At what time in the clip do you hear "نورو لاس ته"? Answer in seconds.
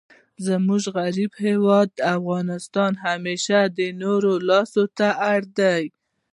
4.01-5.07